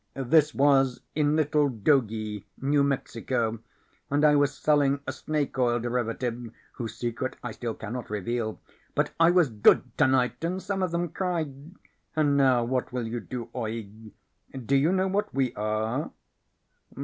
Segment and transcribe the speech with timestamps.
[0.15, 3.59] This was in Little Dogie, New Mexico,
[4.09, 8.59] and I was selling a snake oil derivative whose secret I still cannot reveal.
[8.95, 11.53] But I was good tonight and some of them cried.
[12.15, 14.11] And now what will you do, Oeg?
[14.65, 16.09] Do you know what we are?"